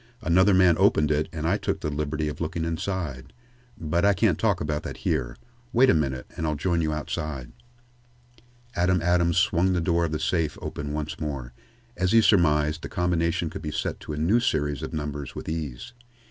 "Another 0.23 0.55
man 0.55 0.77
opened 0.79 1.11
it 1.11 1.29
and 1.31 1.47
I 1.47 1.57
took 1.57 1.81
the 1.81 1.91
liberty 1.91 2.27
of 2.27 2.41
looking 2.41 2.65
inside. 2.65 3.33
But 3.79 4.03
I 4.03 4.15
can't 4.15 4.39
talk 4.39 4.59
about 4.59 4.81
that 4.81 4.97
here. 5.05 5.37
Wait 5.73 5.91
a 5.91 5.93
minute 5.93 6.25
and 6.35 6.47
I'll 6.47 6.55
join 6.55 6.81
you 6.81 6.91
outside." 6.91 7.51
Adam 8.75 8.99
Adams 9.03 9.37
swung 9.37 9.73
the 9.73 9.79
door 9.79 10.03
of 10.05 10.11
the 10.11 10.19
safe 10.19 10.57
open 10.59 10.91
once 10.91 11.19
more. 11.19 11.53
As 11.95 12.13
he 12.13 12.21
surmised, 12.23 12.81
the 12.81 12.89
combination 12.89 13.51
could 13.51 13.61
be 13.61 13.69
set 13.69 13.99
to 13.99 14.13
a 14.13 14.17
new 14.17 14.39
series 14.39 14.81
of 14.81 14.91
numbers 14.91 15.35
with 15.35 15.47
ease. 15.47 15.93